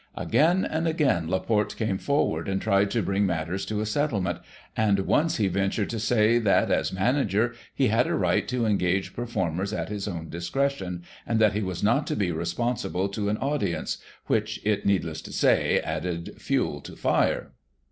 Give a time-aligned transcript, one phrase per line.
[0.15, 4.39] Again and again Laporte came forward, and tried to bring matters to a settlement,
[4.75, 9.13] and once he ventured to say, that, as manager, he had a right to engage
[9.13, 13.37] performers at his own discretion, and that he was not to be responsible to an
[13.37, 17.51] audi ence— which, it is needless to say, added fuel to fire.